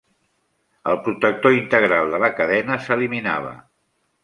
[0.93, 3.57] El protector integral de la cadena s'eliminava.